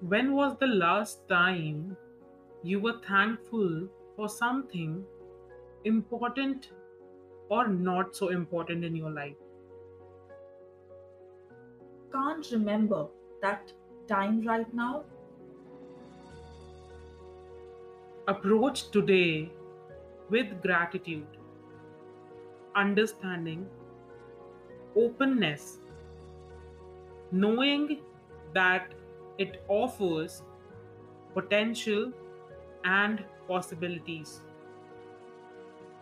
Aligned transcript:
When 0.00 0.32
was 0.34 0.56
the 0.56 0.66
last 0.66 1.28
time 1.28 1.94
you 2.62 2.80
were 2.80 3.00
thankful 3.06 3.86
for 4.16 4.30
something 4.30 5.04
important 5.84 6.70
or 7.50 7.68
not 7.68 8.16
so 8.16 8.28
important 8.28 8.82
in 8.82 8.96
your 8.96 9.10
life? 9.10 9.36
Can't 12.10 12.50
remember 12.50 13.08
that 13.42 13.72
time 14.08 14.40
right 14.46 14.72
now. 14.72 15.04
Approach 18.26 18.90
today 18.90 19.52
with 20.30 20.62
gratitude, 20.62 21.26
understanding, 22.74 23.68
openness, 24.96 25.78
knowing 27.32 28.00
that 28.54 28.94
it 29.39 29.63
offers 29.67 30.43
potential 31.33 32.11
and 32.83 33.23
possibilities, 33.47 34.41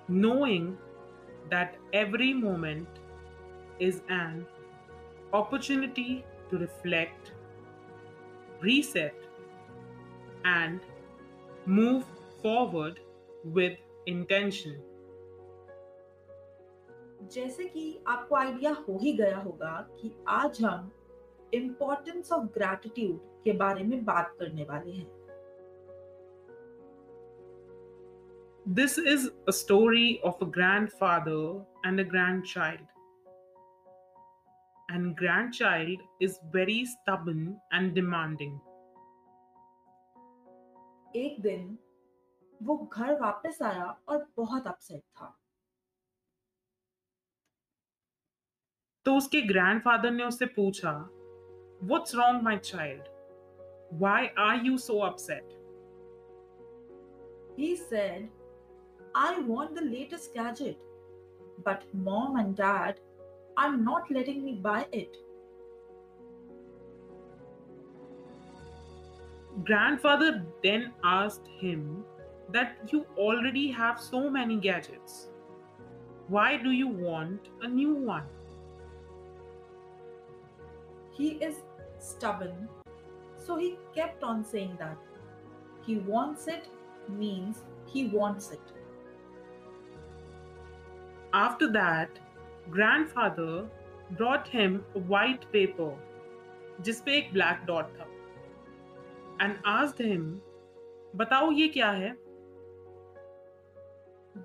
knowing 0.08 0.78
that 1.50 1.76
every 1.92 2.34
moment 2.34 2.88
is 3.80 4.02
an 4.10 4.46
opportunity 5.34 6.24
to 6.50 6.58
reflect, 6.58 7.32
reset, 8.62 9.16
and 10.46 10.80
move 11.66 12.06
forward 12.42 13.00
with 13.44 13.78
intention. 14.06 14.82
जैसे 17.32 17.66
कि 17.66 18.04
आपको 18.08 18.36
idea 18.36 18.72
हो 18.88 18.98
ही 19.02 19.14
गया 19.14 19.38
होगा 19.38 19.76
कि 20.02 20.12
आज 20.28 20.62
हम 20.64 20.92
importance 21.55 22.33
of 22.33 22.47
gratitude 22.55 23.19
के 23.45 23.53
बारे 23.59 23.85
में 23.85 24.05
बात 24.05 24.35
करने 24.41 24.65
वाले 24.65 24.93
हैं 24.93 25.17
This 28.67 28.99
is 28.99 29.31
a 29.47 29.53
story 29.53 30.21
of 30.23 30.43
a 30.43 30.47
grandfather 30.47 31.65
and 31.85 32.01
a 32.01 32.05
grandchild. 32.05 32.89
And 34.89 35.17
grandchild 35.17 36.03
is 36.21 36.39
very 36.53 36.85
stubborn 36.85 37.57
and 37.73 37.95
demanding. 37.95 38.59
एक 41.17 41.41
दिन 41.43 41.79
वो 42.63 42.77
घर 42.93 43.19
वापस 43.21 43.63
आया 43.63 43.85
और 44.09 44.27
बहुत 44.37 44.67
अपसेट 44.67 45.01
था 45.01 45.35
तो 49.07 49.17
उसके 49.17 49.41
ग्रैंडफादर 49.43 50.11
ने 50.11 50.25
उससे 50.25 50.47
पूछा 50.47 50.93
What's 51.81 52.15
wrong, 52.15 52.43
my 52.43 52.57
child? 52.57 53.03
Why 53.91 54.33
are 54.37 54.57
you 54.57 54.79
so 54.79 55.03
upset? 55.03 55.45
He 57.57 57.77
said, 57.77 58.29
I 59.15 59.39
want 59.41 59.75
the 59.77 59.83
latest 59.83 60.35
gadget, 60.35 60.77
but 61.65 61.83
mom 61.95 62.37
and 62.37 62.57
dad 62.57 62.99
are 63.57 63.77
not 63.77 64.11
letting 64.11 64.45
me 64.45 64.55
buy 64.55 64.87
it. 64.93 65.17
Grandfather 69.65 70.45
then 70.63 70.93
asked 71.05 71.47
him 71.61 72.05
that 72.51 72.77
you 72.93 73.07
already 73.17 73.71
have 73.71 74.01
so 74.01 74.29
many 74.29 74.57
gadgets. 74.57 75.29
Why 76.27 76.57
do 76.57 76.71
you 76.71 76.89
want 76.89 77.49
a 77.63 77.69
new 77.69 77.95
one? 77.95 78.27
He 81.13 81.31
is 81.43 81.63
stubborn, 82.00 82.70
so 83.38 83.58
he 83.58 83.78
kept 83.96 84.24
on 84.24 84.44
saying 84.44 84.76
that. 84.80 84.98
He 85.86 85.98
wants 85.98 86.48
it 86.48 86.68
means 87.10 87.64
he 87.86 88.08
wants 88.08 88.52
it. 88.52 88.62
After 91.34 91.72
that, 91.72 92.20
grandfather 92.70 93.68
brought 94.12 94.48
him 94.48 94.84
a 94.96 95.00
white 95.00 95.52
paper 95.52 95.92
जिस 96.82 97.02
पे 97.02 97.18
एक 97.18 97.32
black 97.34 97.64
dot 97.66 97.90
था 97.98 98.06
and 99.42 99.58
asked 99.68 100.02
him 100.06 100.24
बताओ 101.16 101.52
ये 101.52 101.68
क्या 101.78 101.90
है 102.04 102.16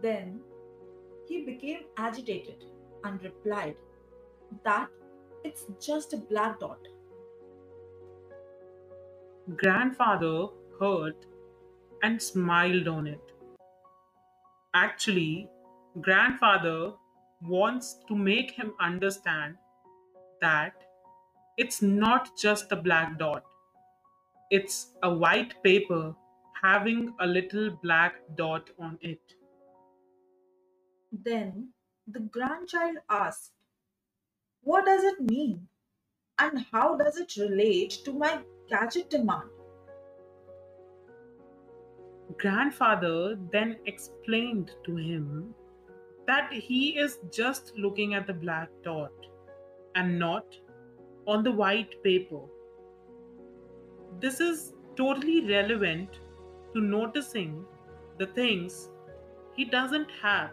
Then 0.00 0.32
he 1.28 1.36
became 1.44 1.84
agitated 2.06 2.64
and 3.04 3.22
replied 3.26 3.76
that 4.64 4.88
it's 5.50 5.64
just 5.86 6.12
a 6.16 6.18
black 6.32 6.58
dot. 6.60 6.88
Grandfather 9.47 10.47
heard 10.79 11.15
and 12.01 12.21
smiled 12.21 12.87
on 12.87 13.07
it. 13.07 13.21
Actually, 14.73 15.49
grandfather 16.01 16.93
wants 17.41 17.99
to 18.07 18.15
make 18.15 18.51
him 18.51 18.73
understand 18.79 19.57
that 20.41 20.83
it's 21.57 21.81
not 21.81 22.37
just 22.37 22.71
a 22.71 22.75
black 22.77 23.17
dot, 23.19 23.43
it's 24.49 24.93
a 25.03 25.13
white 25.13 25.61
paper 25.63 26.15
having 26.61 27.13
a 27.19 27.27
little 27.27 27.69
black 27.69 28.15
dot 28.35 28.69
on 28.79 28.97
it. 29.01 29.33
Then 31.11 31.73
the 32.07 32.19
grandchild 32.19 32.97
asked, 33.09 33.53
What 34.61 34.85
does 34.85 35.03
it 35.03 35.21
mean? 35.21 35.67
And 36.39 36.65
how 36.71 36.95
does 36.97 37.17
it 37.17 37.35
relate 37.37 37.91
to 38.05 38.13
my 38.13 38.43
gadget 38.69 39.09
demand? 39.09 39.49
Grandfather 42.37 43.37
then 43.51 43.77
explained 43.85 44.71
to 44.85 44.95
him 44.95 45.53
that 46.25 46.51
he 46.51 46.97
is 46.97 47.19
just 47.31 47.73
looking 47.77 48.13
at 48.13 48.25
the 48.27 48.33
black 48.33 48.69
dot 48.83 49.11
and 49.95 50.17
not 50.17 50.45
on 51.27 51.43
the 51.43 51.51
white 51.51 52.01
paper. 52.03 52.41
This 54.19 54.39
is 54.39 54.73
totally 54.95 55.45
relevant 55.47 56.09
to 56.73 56.81
noticing 56.81 57.65
the 58.17 58.27
things 58.27 58.89
he 59.55 59.65
doesn't 59.65 60.09
have 60.21 60.51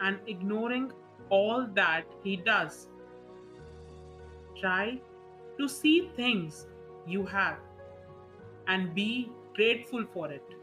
and 0.00 0.18
ignoring 0.26 0.92
all 1.30 1.66
that 1.74 2.04
he 2.22 2.36
does. 2.36 2.88
Try 4.60 5.00
to 5.58 5.68
see 5.68 6.10
things 6.16 6.66
you 7.07 7.25
have 7.25 7.57
and 8.67 8.93
be 8.93 9.31
grateful 9.55 10.05
for 10.13 10.31
it. 10.31 10.55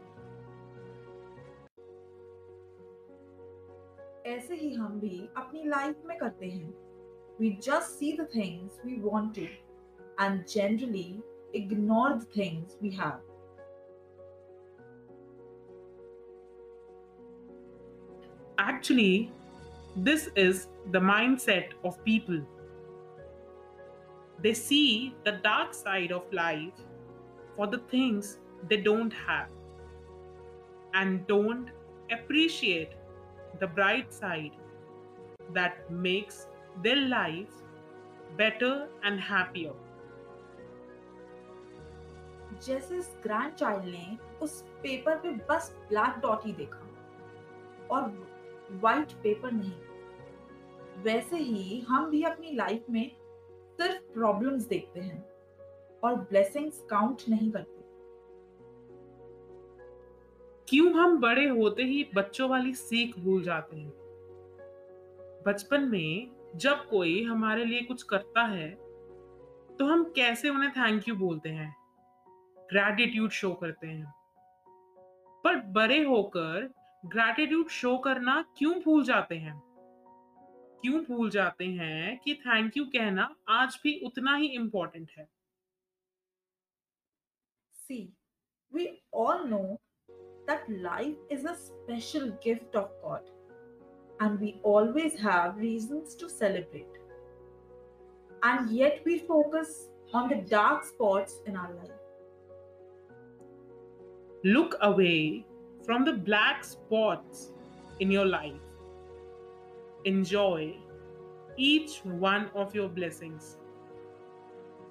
ऐसे 4.27 4.55
ही 4.55 4.73
हम 4.73 4.99
भी 4.99 5.17
अपनी 5.37 5.63
life 5.63 6.01
में 6.05 6.17
करते 6.17 6.45
हैं 6.49 6.73
we 7.39 7.49
just 7.63 7.89
see 7.89 8.11
the 8.17 8.27
things 8.35 8.81
we 8.85 8.99
want 9.01 9.35
to 9.35 9.41
and 10.23 10.43
generally 10.45 11.07
ignore 11.55 12.13
the 12.13 12.27
things 12.37 12.77
we 12.81 12.89
have 12.99 13.25
Actually, 18.59 19.31
this 19.95 20.29
is 20.35 20.67
the 20.91 20.99
mindset 20.99 21.73
of 21.83 22.03
people. 22.03 22.39
They 24.41 24.53
see 24.53 25.15
the 25.23 25.33
dark 25.43 25.73
side 25.73 26.11
of 26.11 26.31
life 26.31 26.83
for 27.55 27.67
the 27.67 27.79
things 27.91 28.37
they 28.69 28.77
don't 28.77 29.13
have 29.13 29.49
and 30.93 31.25
don't 31.27 31.69
appreciate 32.11 32.91
the 33.59 33.67
bright 33.67 34.13
side 34.13 34.51
that 35.53 35.89
makes 35.89 36.47
their 36.83 37.01
life 37.09 37.63
better 38.37 38.87
and 39.03 39.19
happier. 39.19 39.73
जैसे 42.65 42.97
इस 42.97 43.09
grand 43.23 43.53
child 43.53 43.85
ने 43.85 44.17
उस 44.41 44.61
paper 44.83 45.15
पे 45.23 45.31
बस 45.49 45.69
black 45.89 46.17
dot 46.21 46.45
ही 46.45 46.51
देखा 46.53 46.87
और 47.91 48.09
white 48.83 49.11
paper 49.23 49.51
नहीं 49.51 51.01
वैसे 51.03 51.37
ही 51.37 51.79
हम 51.89 52.09
भी 52.11 52.21
अपनी 52.23 52.51
लाइफ 52.55 52.85
में 52.89 53.11
सिर्फ़ 53.80 54.12
प्रॉब्लम्स 54.14 54.64
देखते 54.64 55.00
हैं 55.00 55.22
और 56.04 56.14
ब्लेसिंग्स 56.14 56.80
काउंट 56.90 57.22
नहीं 57.28 57.50
करते। 57.50 57.80
क्यों 60.68 60.92
हम 60.92 61.18
बड़े 61.20 61.46
होते 61.48 61.82
ही 61.82 62.06
बच्चों 62.14 62.48
वाली 62.50 62.74
सीख 62.74 63.18
भूल 63.18 63.42
जाते 63.42 63.76
हैं? 63.76 63.92
बचपन 65.46 65.82
में 65.82 66.30
जब 66.56 66.84
कोई 66.88 67.22
हमारे 67.24 67.64
लिए 67.64 67.80
कुछ 67.80 68.02
करता 68.02 68.42
है 68.42 68.70
तो 69.78 69.84
हम 69.84 70.04
कैसे 70.04 70.48
उन्हें 70.48 70.70
थैंक 70.70 71.08
यू 71.08 71.14
बोलते 71.14 71.48
हैं? 71.48 71.74
ग्रैटिट्यूड 72.58 73.30
शो 73.30 73.52
करते 73.52 73.86
हैं। 73.86 74.12
पर 75.44 75.56
बड़े 75.72 76.02
होकर 76.04 76.72
ग्रैटिट्यूड 77.06 77.68
शो 77.68 77.96
करना 77.98 78.44
क्यों 78.58 78.74
भूल 78.74 79.04
जाते 79.04 79.34
हैं? 79.34 79.71
क्यों 80.82 81.00
भूल 81.04 81.28
जाते 81.30 81.64
हैं 81.72 82.18
कि 82.24 82.34
थैंक 82.36 82.76
यू 82.76 82.84
कहना 82.92 83.24
आज 83.50 83.78
भी 83.82 83.98
उतना 84.06 84.34
ही 84.36 84.46
इंपॉर्टेंट 84.54 85.10
है? 85.18 85.28
See 87.76 87.98
we 88.72 88.86
all 89.14 89.44
know 89.48 89.58
that 90.48 90.64
life 90.70 91.28
is 91.32 91.46
a 91.48 91.52
special 91.56 92.28
gift 92.44 92.76
of 92.76 92.90
God 93.04 93.28
and 94.22 94.38
we 94.40 94.54
always 94.66 95.20
have 95.20 95.58
reasons 95.58 96.16
to 96.20 96.28
celebrate 96.28 96.98
and 98.44 98.72
yet 98.72 99.06
we 99.06 99.18
focus 99.28 99.78
on 100.14 100.28
the 100.28 100.40
dark 100.50 100.84
spots 100.86 101.42
in 101.48 101.56
our 101.56 101.74
life 101.74 102.00
look 104.46 104.74
away 104.82 105.14
from 105.84 106.04
the 106.04 106.18
black 106.24 106.64
spots 106.64 107.48
in 108.02 108.12
your 108.12 108.26
life 108.26 108.71
Enjoy 110.04 110.76
each 111.56 111.98
one 112.04 112.50
of 112.54 112.74
your 112.74 112.88
blessings, 112.88 113.56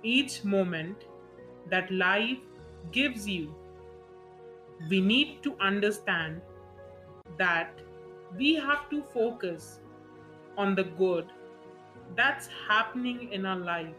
each 0.03 0.43
moment 0.43 1.05
that 1.69 1.91
life 1.91 2.39
gives 2.91 3.27
you. 3.27 3.53
We 4.89 5.01
need 5.01 5.43
to 5.43 5.55
understand 5.59 6.41
that 7.37 7.79
we 8.37 8.55
have 8.55 8.89
to 8.89 9.03
focus 9.13 9.79
on 10.57 10.75
the 10.75 10.83
good 10.83 11.27
that's 12.15 12.47
happening 12.67 13.31
in 13.31 13.45
our 13.45 13.57
life 13.57 13.95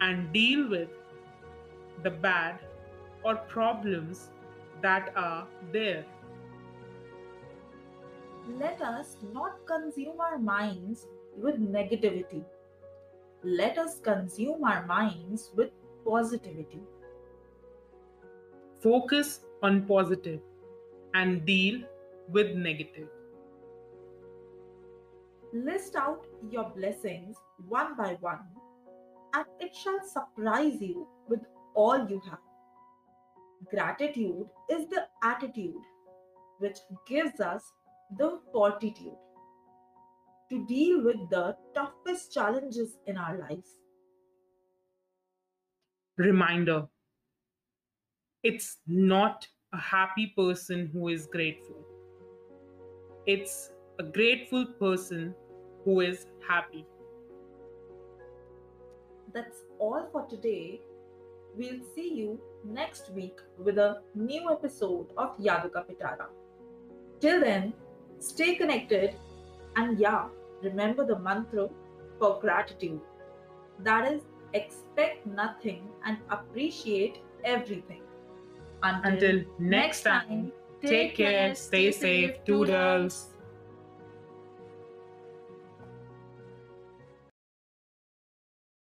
and 0.00 0.32
deal 0.32 0.68
with 0.68 0.88
the 2.02 2.10
bad 2.10 2.60
or 3.24 3.34
problems 3.36 4.30
that 4.80 5.12
are 5.16 5.46
there. 5.72 6.04
Let 8.56 8.80
us 8.80 9.16
not 9.34 9.66
consume 9.66 10.20
our 10.20 10.38
minds 10.38 11.06
with 11.36 11.60
negativity. 11.60 12.44
Let 13.44 13.76
us 13.76 14.00
consume 14.00 14.64
our 14.64 14.86
minds 14.86 15.50
with 15.54 15.70
positivity. 16.06 16.80
Focus 18.80 19.40
on 19.62 19.86
positive 19.86 20.40
and 21.12 21.44
deal 21.44 21.82
with 22.30 22.56
negative. 22.56 23.08
List 25.52 25.94
out 25.94 26.26
your 26.50 26.70
blessings 26.74 27.36
one 27.68 27.96
by 27.96 28.16
one, 28.20 28.40
and 29.34 29.44
it 29.60 29.74
shall 29.74 30.00
surprise 30.06 30.80
you 30.80 31.06
with 31.28 31.40
all 31.74 32.08
you 32.08 32.20
have. 32.30 32.38
Gratitude 33.70 34.46
is 34.70 34.88
the 34.88 35.06
attitude 35.22 35.82
which 36.58 36.78
gives 37.06 37.40
us 37.40 37.72
the 38.16 38.40
fortitude 38.52 39.16
to 40.50 40.64
deal 40.66 41.04
with 41.04 41.28
the 41.30 41.56
toughest 41.74 42.32
challenges 42.32 42.96
in 43.06 43.16
our 43.16 43.38
lives. 43.38 43.68
Reminder 46.16 46.88
it's 48.42 48.78
not 48.86 49.46
a 49.72 49.76
happy 49.76 50.32
person 50.36 50.88
who 50.92 51.08
is 51.08 51.26
grateful, 51.26 51.84
it's 53.26 53.70
a 53.98 54.02
grateful 54.02 54.64
person 54.64 55.34
who 55.84 56.00
is 56.00 56.26
happy. 56.48 56.86
That's 59.34 59.64
all 59.78 60.08
for 60.10 60.24
today. 60.26 60.80
We'll 61.54 61.80
see 61.94 62.14
you 62.14 62.40
next 62.64 63.10
week 63.10 63.38
with 63.58 63.78
a 63.78 64.02
new 64.14 64.50
episode 64.50 65.08
of 65.16 65.36
Yaduka 65.38 65.84
Pitara. 65.88 66.26
Till 67.20 67.40
then, 67.40 67.72
stay 68.20 68.54
connected 68.54 69.14
and 69.76 69.98
yeah, 69.98 70.28
remember 70.62 71.04
the 71.04 71.18
mantra 71.18 71.68
for 72.18 72.40
gratitude. 72.40 73.00
That 73.80 74.12
is, 74.12 74.22
expect 74.54 75.26
nothing 75.26 75.88
and 76.04 76.18
appreciate 76.30 77.18
everything. 77.44 78.02
Until 78.82 79.44
next 79.58 80.02
time, 80.02 80.52
take 80.80 81.16
care, 81.16 81.54
stay 81.54 81.90
safe, 81.92 82.44
toodles. 82.44 83.34